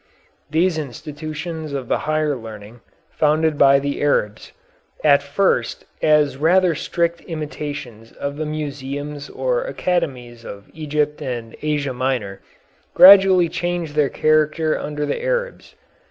[0.49, 4.51] These institutions of the higher learning, founded by the Arabs,
[5.03, 11.93] at first as rather strict imitations of the museums or academies of Egypt and Asia
[11.93, 12.41] Minor,
[12.95, 15.75] gradually changed their character under the Arabs.